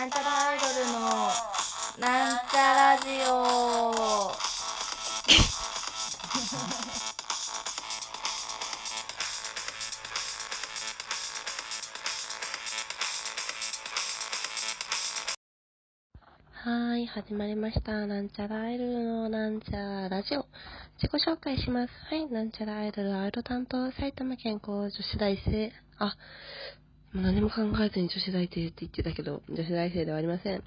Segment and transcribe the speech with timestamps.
[0.00, 0.98] なんちゃらアイドルの
[1.98, 3.42] なんちゃラジオ
[16.52, 18.06] はーい、始まりました。
[18.06, 20.46] なんちゃらアイドルのなんちゃラジオ。
[20.96, 21.92] 自己紹介します。
[22.08, 25.70] はい、なんちゃらアイドルアイド担当、埼玉県高女子大生。
[25.98, 26.16] あ、
[27.12, 30.62] もう何も考えずに女子大生って言ってたけど、女子大生ではありません。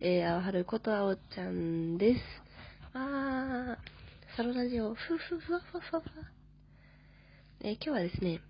[0.00, 2.20] えー、あわはることあおちゃんです。
[2.92, 3.76] わー、
[4.36, 6.10] サロラジオ、ふふふわふわふわふ。
[7.60, 8.40] えー、今日はですね、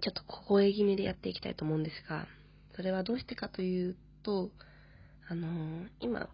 [0.00, 2.26] ちょっと小声気味でやっていきたいと思うんですが、
[2.74, 4.50] それはどうしてかというと、
[5.28, 6.28] あのー、今、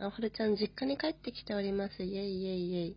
[0.00, 2.02] あはるちゃん実家に帰ってきております。
[2.02, 2.96] イェイイェイイェイ。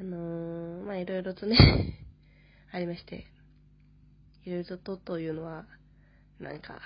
[0.00, 1.56] あのー、まあいろいろとね、
[2.70, 3.26] ありまして、
[4.48, 5.66] いろいろとというのは、
[6.40, 6.80] なんか、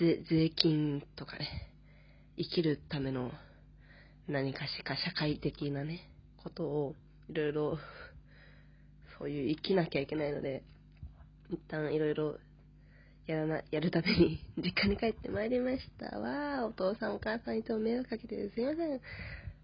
[0.00, 1.70] 税、税金とかね、
[2.36, 3.30] 生きるための
[4.26, 6.10] 何かしか社会的なね、
[6.42, 6.94] ことを
[7.28, 7.78] いろいろ、
[9.20, 10.64] そういう生きなきゃいけないので、
[11.48, 12.38] 一旦いろいろ
[13.28, 16.18] やらな、やるために 実家に帰ってまいりました。
[16.18, 19.00] わー、お父さんお母さんいつも迷惑かけてすいません。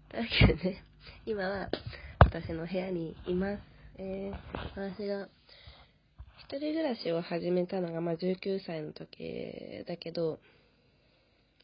[0.07, 0.83] というわけでね、
[1.25, 1.69] 今は
[2.19, 3.63] 私の部屋にいます。
[3.97, 5.27] えー、私が
[6.57, 10.39] 人暮らしを始めたのがまあ19歳の時だけど、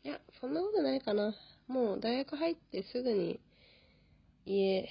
[0.04, 1.34] いや、そんなことないかな。
[1.68, 3.40] もう大学入ってすぐに
[4.46, 4.88] 家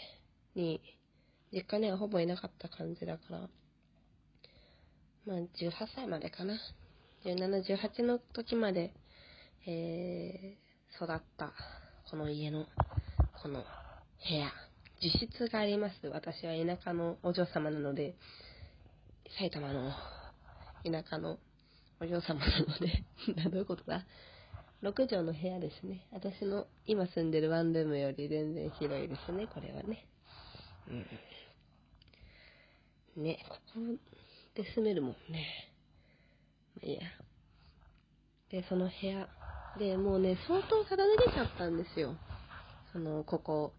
[0.54, 0.80] に、
[1.52, 3.40] 実家にはほぼいなかった感じだから、
[5.26, 5.46] まあ18
[5.94, 6.58] 歳までかな。
[7.24, 8.92] 17、18の時まで、
[9.66, 11.52] えー、育った、
[12.10, 12.66] この家の、
[13.42, 13.64] この
[14.28, 14.52] 部屋。
[15.02, 16.06] 自室があります。
[16.08, 18.14] 私は田舎のお嬢様なので、
[19.34, 19.92] 埼玉の
[20.84, 21.38] 田舎の
[22.00, 23.04] お嬢様なので、
[23.50, 24.06] どういうことだ
[24.82, 26.06] ?6 畳の部屋ですね。
[26.12, 30.06] 私の今住んでるワンルームより全然広いですね、これはね。
[30.88, 30.92] う
[33.20, 33.24] ん。
[33.24, 33.80] ね、ここ
[34.54, 35.70] で住めるもんね。
[36.76, 37.02] まあいいや。
[38.50, 39.28] で、その部屋。
[39.76, 42.16] で、もうね、相当片付けちゃったんですよ。
[42.92, 43.72] その、ここ、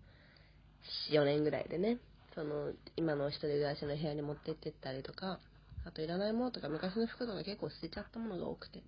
[1.11, 1.99] 4年ぐらいでね。
[2.37, 5.39] その、今の一人暮らしの部屋に持ってってったりとか、
[5.85, 8.83] あといらないものとか昔の服とか結構捨てちゃったものが多くて。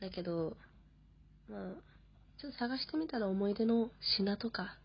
[0.00, 0.56] だけど、
[1.48, 1.60] まあ、
[2.40, 4.76] ちょっと探してみたら思い出の品とか、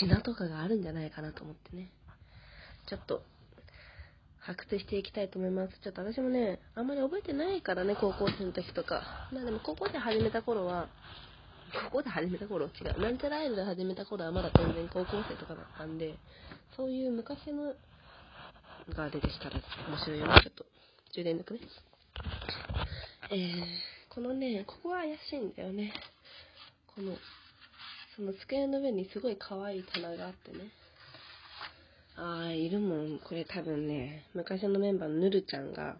[0.00, 1.92] 品とかがあるんじゃないかなと思ってね。
[2.88, 3.22] ちょっと、
[4.40, 5.78] 発掘していきたいと思います。
[5.84, 9.28] ちょっと私もね、あんまり覚えてないからね、高校生の時とか。
[9.32, 10.88] まあでも高校生始めた頃は、
[11.72, 13.00] 高校で始めた頃違う。
[13.00, 16.14] なんちゃらアイドル始めた頃はまだ全然高校生とかだったんで、
[16.76, 17.74] そういう昔の
[18.94, 20.40] が出てきたら面白いよね。
[20.42, 20.66] ちょっと、
[21.14, 21.60] 充電抜くね。
[23.30, 25.92] えー、このね、ここは怪しいんだよね。
[26.94, 27.16] この、
[28.16, 30.70] その机の上にすごい可愛い棚があってね。
[32.16, 33.18] ああ、いるもん。
[33.18, 35.96] これ多分ね、昔のメンバーのぬるちゃんが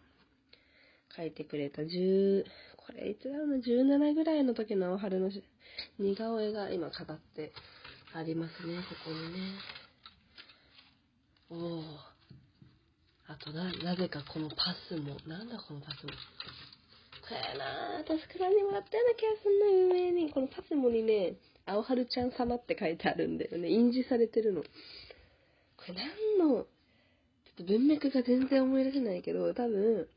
[1.16, 2.44] 書いてくれた10、
[2.76, 5.30] これいつだろうな、17ぐらいの時の春の
[5.98, 7.52] 似顔絵が今飾って
[8.14, 9.40] ありますね、ここにね。
[11.50, 11.82] おお。
[13.28, 14.56] あとな、なぜかこのパ
[14.88, 16.12] スも、なんだこのパスも。
[17.28, 20.30] これなぁ、私からにもらったような気がすんの、有名に。
[20.30, 21.34] このパスモにね、
[21.66, 23.68] 青春ちゃん様って書いてあるんだよね。
[23.68, 24.62] 印字されてるの。
[24.62, 24.68] こ
[25.88, 25.94] れ
[26.38, 26.66] 何の、ちょっ
[27.56, 30.08] と文脈が全然思い出せないけど、多分、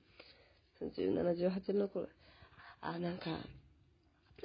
[0.82, 2.08] 17、18の頃、
[2.82, 3.32] あ、なんか、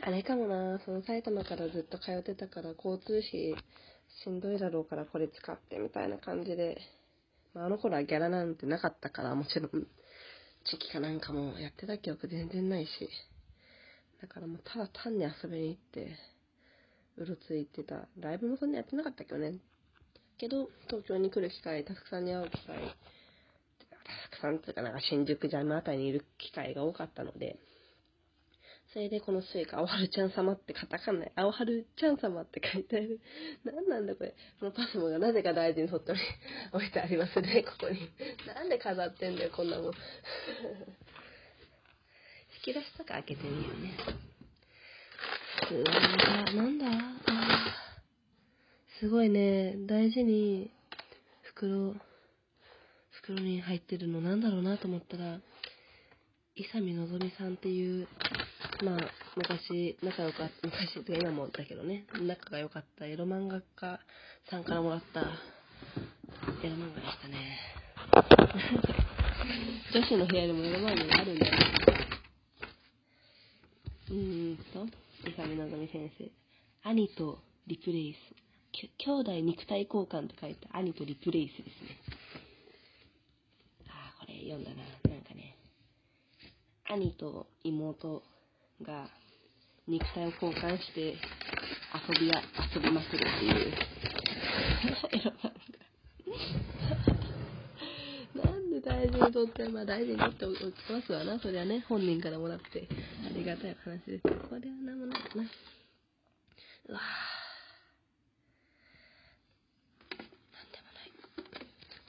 [0.02, 3.54] あれかもな、その埼玉からずっと通ってたから、交通費
[4.08, 6.78] しんどいだろうからこれ使ってみたいな感じで、
[7.54, 9.86] まあ、あの頃はギャラなんてなかったから、もちろん、
[10.64, 12.90] チキかなんかもやってた記憶全然ないし、
[14.20, 16.16] だからもうただ単に遊びに行って、
[17.16, 18.08] うろついてた。
[18.18, 19.54] ライブもそんなやってなかったけどね。
[20.38, 22.76] けど、東京に来る機会、たくさんに会う機会、
[24.44, 27.56] さんっていうかなんか新宿ジャムあたりにいる機会が多かったので、
[28.92, 33.18] それでこのスイカ、青春ちゃん様ってカタカナ、青春ちゃん様って書いてある。
[33.64, 34.34] なんなんだこれ。
[34.60, 36.18] このパスモがなぜか大事にそっとに
[36.72, 37.98] 置いてありますね、ここに。
[38.54, 39.86] なんで飾ってんだよ、こんなもん。
[39.86, 39.92] 引
[42.62, 43.96] き出しとか開けてみようね。
[45.72, 46.86] うわーなんだ？
[49.00, 50.70] すごいね、大事に
[51.42, 51.94] 袋、
[53.26, 55.40] 袋に入ってるのなんだろうなと思ったら、
[56.56, 58.06] 伊佐美のぞみさんっていう、
[58.84, 58.98] まあ、
[59.36, 64.00] 昔、仲良かった、 昔って今もだけどね、仲が良かったエロ漫画家
[64.50, 65.30] さんからもらったエロ
[66.76, 67.58] 漫画でしたね。
[69.94, 71.64] 女子の部屋にもエロ漫画があるんだよね。
[74.10, 74.86] ーんと、
[75.26, 76.30] 伊上のぞみ先生。
[76.82, 78.18] 兄とリプレイス。
[78.98, 82.23] 兄弟肉体交換と書いて兄とリプレイスですね。
[84.54, 84.76] 読んだな。
[85.10, 85.56] なんかね、
[86.88, 88.22] 兄と妹
[88.82, 89.08] が
[89.88, 91.18] 肉体を交換して遊
[92.20, 92.40] びや、
[92.74, 93.72] 遊びまくるっていう。
[98.44, 100.60] なんで大事にとって、まあ大事にとっておき
[100.90, 101.38] ますわな。
[101.40, 102.86] それはね、本人からもらって
[103.26, 104.22] ありがたい話です。
[104.22, 104.30] こ
[104.60, 105.44] れはなんもないかな。
[106.88, 107.02] うわぁ。
[110.52, 111.12] なんでもない。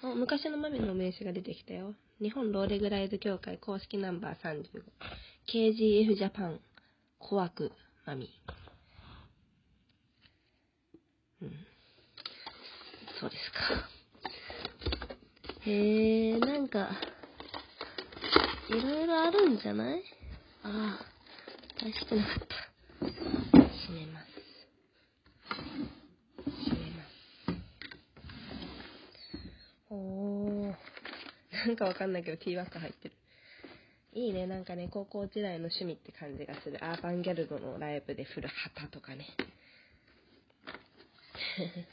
[0.02, 1.94] お、昔のマミの名刺が出てきたよ。
[2.22, 4.64] 日本ローレグライズ協会公式ナンバー35。
[5.52, 6.60] KGF ジャパン、
[7.20, 7.72] コアク
[8.06, 8.30] マミ。
[11.42, 11.52] うん。
[13.20, 13.90] そうですか。
[15.70, 16.90] へえ、なんか、
[18.70, 20.04] いろいろあるんじゃない？
[20.64, 21.06] ああ、
[21.84, 22.56] 大してなかった。
[23.02, 23.12] 閉
[23.94, 24.28] めます。
[26.64, 27.16] 閉めます。
[29.90, 30.76] おー。
[31.76, 33.16] かわかんないけど、ティー入ってる。
[34.14, 36.84] いいね、なんかね、高校時代の趣味って感じがする。
[36.84, 39.28] アーバンギャルドのライブで振る旗とかね。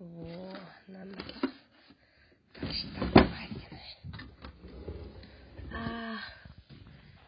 [0.00, 1.24] おー、なんだか。
[2.62, 3.70] 大したのが入ってない。
[5.72, 6.20] あ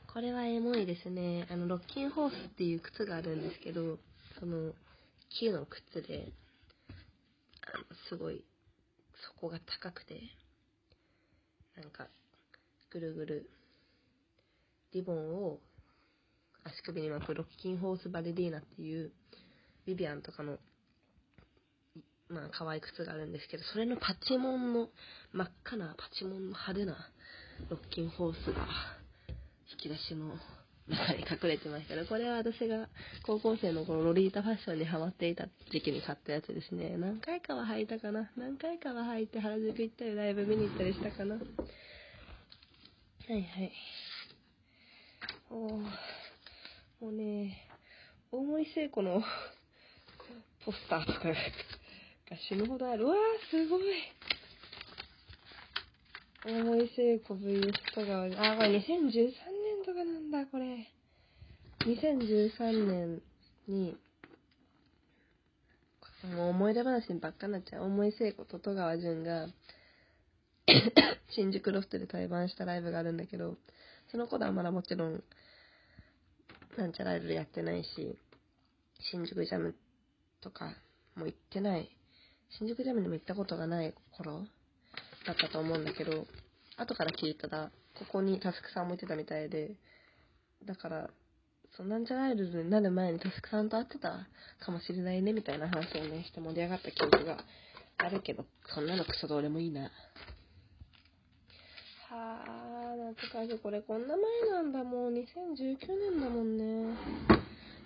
[0.08, 1.46] ー、これはエモいですね。
[1.50, 3.98] あの、ロッキンホースっていう靴があるんですけど、
[4.38, 4.72] その、
[5.30, 6.28] 木の靴で、
[7.66, 8.44] あの、すごい、
[9.38, 10.20] 底が高くて、
[11.76, 12.08] なんか、
[12.90, 13.50] ぐるぐる、
[14.92, 15.60] リボンを
[16.64, 19.12] 足首に巻くロッキンホースバレリーナっていう、
[19.86, 20.58] ビビアンとかの、
[22.28, 24.88] まあ、可愛い靴があるんですけど、それのパチモンの、
[25.32, 26.96] 真っ赤なパチモンの派手な
[27.70, 28.66] ロッキンホースが、
[29.70, 30.34] 引き出しの
[30.88, 32.04] 中に隠れてましたね。
[32.08, 32.88] これは私が
[33.26, 36.96] 高校生の頃、ロリータファッションにハマっていた時期に買ったやつですね。
[36.96, 38.30] 何回かは履いたかな。
[38.36, 41.34] 何回かは履いて原宿行ったり、ライブ見に行ったりしたかな。
[41.34, 43.72] はいはい。
[45.50, 47.68] おもうね、
[48.32, 49.22] 大森聖子の
[50.64, 51.34] ポスターとかが
[52.48, 53.04] 死ぬほどある。
[53.04, 53.82] うわー、すごい。
[56.44, 59.57] 大森聖子 VS とか、あ、これ2013年
[59.88, 60.86] 年とかなんだ、これ。
[61.80, 63.22] 2013年
[63.66, 63.96] に、
[66.34, 67.84] もう思い出話にばっかなっちゃう。
[67.84, 69.48] 大森聖子と戸川淳が、
[71.30, 73.56] 新宿ロフトで対バンしたライブがあるんだけど、
[74.10, 75.22] その頃はまだもちろん、
[76.76, 78.18] なんちゃらライブやってないし、
[79.10, 79.74] 新宿ジャム
[80.42, 80.74] とか
[81.16, 81.88] も行ってない、
[82.58, 84.44] 新宿ジャムにも行ったことがない頃
[85.26, 86.26] だったと思うんだけど、
[86.76, 89.72] 後から聞いたら、ここにタスクさんも行ってたみたいで、
[90.64, 91.10] だから、
[91.76, 94.26] そのなんちゃらアイドルになる前にタスクさんと会ってた？
[94.64, 97.38] かもしれないね、みたいな話をね、して盛り上がった記憶が
[97.98, 99.82] あるけど、そんなのクソどうでもいいな。
[99.82, 99.90] は
[102.10, 103.58] あ、懐かしい。
[103.58, 105.14] これこんな前なんだもん。
[105.14, 105.22] 2019
[106.12, 106.96] 年だもんね。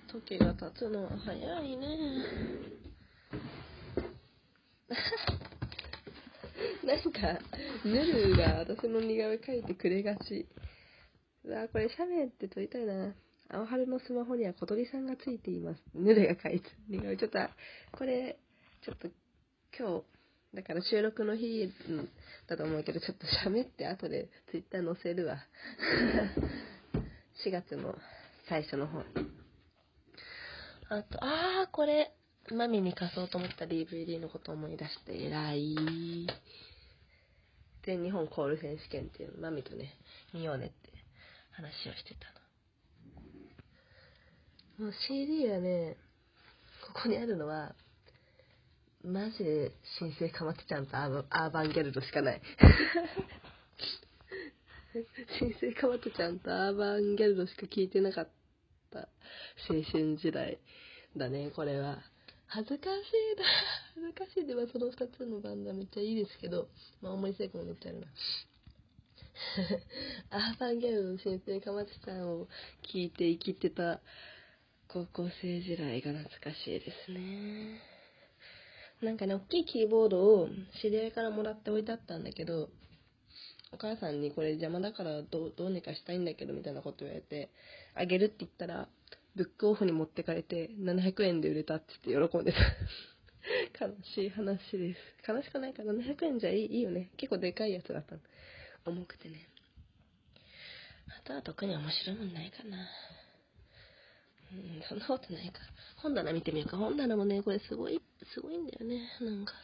[0.07, 2.72] 時が経つのは早いね。
[6.87, 7.41] なんか、
[7.85, 10.49] ヌルが私の似顔絵描いてくれがち。
[11.45, 13.15] うわこれ写メって撮りたいな。
[13.51, 15.83] 青春のスマホには小鳥さんがついています。
[15.95, 17.17] ヌルが描いて似顔絵。
[17.17, 17.39] ちょっと、
[17.93, 18.39] これ、
[18.85, 19.09] ちょっと、
[19.79, 20.05] 今日、
[20.55, 21.73] だから収録の日
[22.47, 25.39] だと思うけど、ちょっと喋って後でツイッター載せるわ。
[27.45, 27.97] 4月の
[28.49, 29.07] 最初の方に。
[30.89, 32.13] あと、あー、これ、
[32.51, 36.27] マミに貸そうと思った DVD のこと思い出して、偉い。
[37.85, 39.95] 全日本コール選手権っていうの、マミとね、
[40.33, 40.75] 見ようねって
[41.51, 42.27] 話をしてた
[44.81, 44.87] の。
[44.87, 45.97] もう CD はね、
[46.95, 47.75] ここにあるのは、
[49.05, 52.43] マジで新生 かまってちゃんとアーバンアーバンギャルドしかない。
[55.39, 58.29] 新生かまってちゃんとアーバンギャルドしか聞いてなかっ
[58.91, 59.09] た
[59.69, 60.59] 青春時代
[61.17, 62.03] だね、これは。
[62.55, 63.45] 恥ずかしいな。
[63.97, 66.69] 恥ずかしいではその2つのバンドはめっちゃいいですけど、
[67.01, 68.07] まあ思い成功もめっちゃあるな。
[70.31, 72.49] アーバンギャルの新生かまちゃんを
[72.83, 74.03] 聞いて生きてた
[74.87, 77.81] 高校生時代が懐かしいですね。
[79.01, 80.51] なんかね、大きいキーボードを
[80.83, 82.69] 知り合いからもらって置いてあったんだけど、
[83.73, 87.51] お母さんにこれ邪魔だからどうにかしたいんだけどみたいなこと言われて、
[87.95, 88.89] あげるって言ったら、
[89.35, 92.59] ブックオフに持ってかれて700円で売れたって言って喜んでた。
[93.87, 95.01] 悲しい話です。
[95.27, 97.11] 悲しくないか700円じゃいいいいよね。
[97.17, 98.21] 結構でかいやつだったの。
[98.85, 99.49] 重くてね。
[101.09, 102.89] あとは特に面白いもんないかな。
[104.53, 105.61] うん、そんなことないか。
[105.97, 106.77] 本棚見てみようか。
[106.77, 108.03] 本棚もね、これすごい、
[108.35, 109.09] すごいんだよね。
[109.21, 109.55] なんか。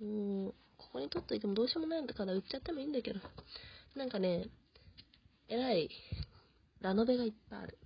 [0.00, 3.20] もう、ここに取っといてもどうしようもないんだから売っちゃってもいいんだけど。
[3.94, 4.48] なんかね、
[5.48, 5.88] えらい、
[6.80, 7.78] ラノベがいっぱいある。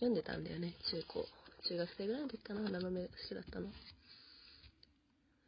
[0.00, 1.26] 読んでたんだよね、中高。
[1.68, 3.68] 中学生ぐらいの時かな、ラノベ好きだったの。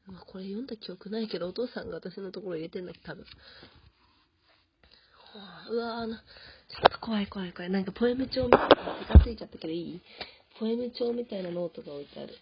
[0.07, 3.25] まあ、これ読んだ記憶ないけど、お父さんが私のところ入れてんだけど、多分。
[5.71, 6.17] うわぁ、ちょ
[6.87, 7.71] っと怖い怖い怖い。
[7.71, 8.77] なんかポエム帳みたいな、
[9.09, 10.03] 手がついちゃったけどいい？
[10.61, 12.35] ポエム帳みたいなノートが置いてある。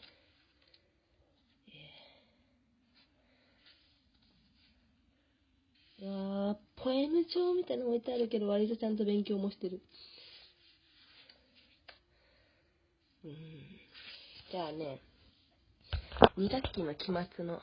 [5.98, 9.80] いやー、ポエム帳みたいなの置いてあるけど、割とちゃんと勉強もしてる。
[13.22, 14.98] じゃあね、
[16.38, 17.60] 2学期の期末の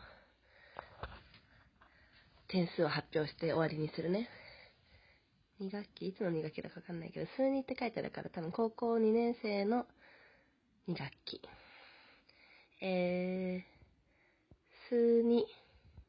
[2.47, 4.29] 点数を発表して終わりにするね。
[5.59, 9.87] 2学期、いつの2学期だかわかんないけど、数2って書いてあるから、多分高校2年生の
[10.87, 11.41] 2学期。
[12.79, 14.95] えー、数
[15.27, 15.43] 2、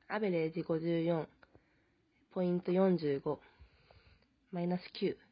[0.09, 1.27] アベレージ54、
[2.35, 3.39] ポイント45、
[4.53, 5.28] マイナス9。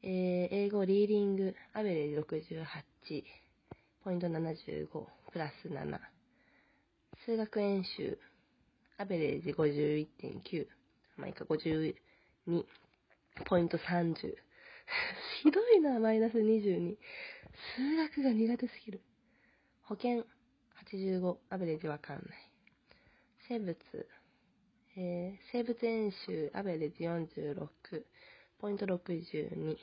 [0.00, 3.24] えー、英語リーディング、アベレージ68、
[4.04, 4.86] ポイント75、
[5.32, 5.98] プラス7。
[7.24, 8.16] 数学演習、
[8.96, 10.66] アベレージ51.9、
[11.16, 11.94] まあいいか52、
[13.44, 14.14] ポイント30。
[15.42, 16.96] ひどいな、マイナス22。
[17.76, 19.00] 数学が苦手すぎる。
[19.82, 20.24] 保険
[20.92, 22.26] 85、アベレージわかんない。
[23.48, 23.76] 生物、
[24.96, 28.04] えー、生物演習、アベレージ46、
[28.60, 29.76] ポイント62。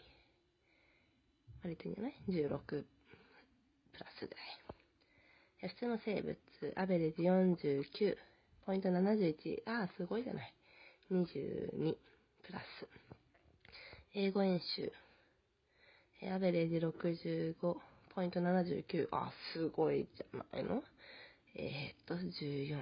[1.63, 2.86] 割といいんじゃない ?16 プ
[4.00, 5.70] ラスぐらい。
[5.70, 6.38] 普通の生物、
[6.75, 8.17] アベレージ49、
[8.65, 9.62] ポイント71。
[9.65, 10.53] ああ、すごいじゃない。
[11.12, 11.96] 22
[12.44, 12.63] プラス。
[14.13, 14.91] 英語演習。
[16.34, 17.53] アベレージ65、
[18.13, 19.08] ポイント79。
[19.12, 20.84] あ、すごいじゃないの？
[21.55, 22.77] えー、っと、14、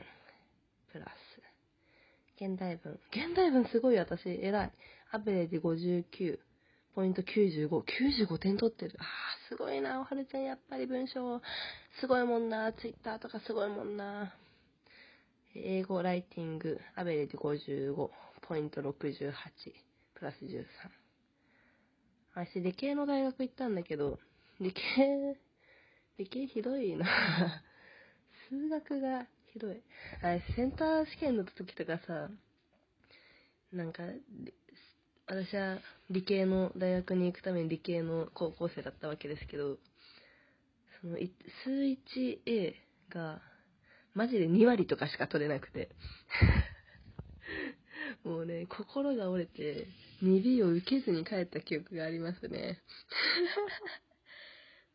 [0.92, 2.42] プラス。
[2.44, 3.00] 現代文。
[3.12, 4.72] 現代文すごい私、偉い。
[5.16, 6.40] アベレージ59、
[6.96, 7.68] ポイント95。
[7.70, 8.96] 95点取ってる。
[8.98, 10.44] あー、すごいな、おはるちゃん。
[10.44, 11.40] やっぱり文章、
[12.00, 12.74] すごいもんな。
[12.74, 14.34] ツイッターとかすごいもんな。
[15.54, 18.10] 英語ライティング、アベレージ55、
[18.42, 19.34] ポイント68、
[20.16, 20.66] プラス13。
[22.34, 24.18] 私、理系の大学行ったんだけど、
[24.60, 25.38] 理系、
[26.18, 27.06] 理系ひどいな。
[28.50, 29.80] 数学がひどい。
[30.24, 32.32] あれ、センター試験の時とかさ、
[33.72, 34.02] なんか、
[35.26, 35.78] 私は
[36.10, 39.78] 理系の大学に行くために理系の高校生だったわけですけど、
[41.02, 41.18] その、
[41.64, 42.74] 数 1A
[43.10, 43.42] が、
[44.14, 45.90] マジで2割とかしか取れなくて。
[48.24, 49.88] もうね、心が折れて、
[50.22, 52.82] 2B を受けずに帰った記憶がありますね。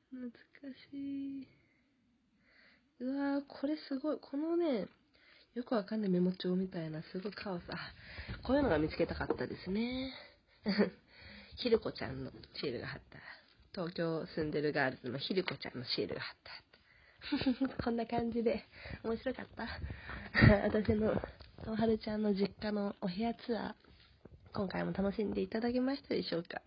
[0.11, 1.47] 懐かしい。
[3.00, 4.18] うわー、これすごい。
[4.20, 4.88] このね、
[5.55, 7.62] よくわかんないメモ帳みたいな、すごいカオス。
[7.71, 7.76] あ、
[8.43, 10.12] こういうのが見つけたかったですね。
[11.57, 13.19] ひるこちゃんのシールが貼った。
[13.73, 16.69] 東京住んでるガールズのひるこちゃんのシールが貼った。
[17.83, 18.64] こんな感じで、
[19.02, 19.69] 面白かった。
[20.64, 21.21] 私の、
[21.67, 23.75] おはるちゃんの実家のお部屋ツアー。
[24.52, 26.61] 今回も楽しんでいただけましたでしょうか、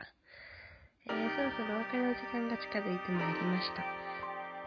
[1.08, 3.84] えー、そろそろお別れの時間が近づいてまいりました。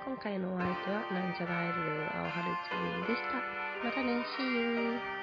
[0.05, 3.23] 今回のお相手は、なんちゃらアイドル青春ちゃんでし
[3.59, 3.64] た。
[3.85, 5.14] またね、See you!